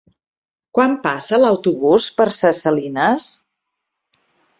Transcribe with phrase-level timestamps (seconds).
[0.77, 3.29] Quan passa l'autobús per Ses Salines?